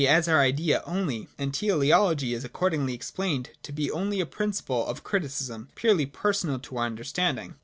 [0.01, 0.07] e.
[0.07, 5.03] as our idea only: and teleology is accordingly explained to be only a principle of
[5.03, 7.53] criticism, purely personal to our understanding.